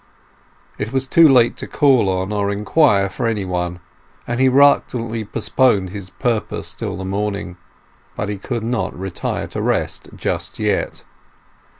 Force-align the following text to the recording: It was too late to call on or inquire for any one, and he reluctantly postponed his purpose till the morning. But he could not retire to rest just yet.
It 0.79 0.91
was 0.91 1.07
too 1.07 1.29
late 1.29 1.55
to 1.57 1.67
call 1.67 2.09
on 2.09 2.33
or 2.33 2.49
inquire 2.49 3.07
for 3.07 3.27
any 3.27 3.45
one, 3.45 3.81
and 4.25 4.39
he 4.39 4.49
reluctantly 4.49 5.23
postponed 5.23 5.91
his 5.91 6.09
purpose 6.09 6.73
till 6.73 6.97
the 6.97 7.05
morning. 7.05 7.57
But 8.15 8.27
he 8.27 8.39
could 8.39 8.65
not 8.65 8.97
retire 8.99 9.45
to 9.49 9.61
rest 9.61 10.09
just 10.15 10.57
yet. 10.57 11.03